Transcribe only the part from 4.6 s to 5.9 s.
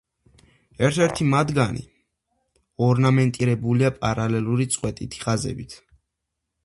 წყვეტილი ხაზებით.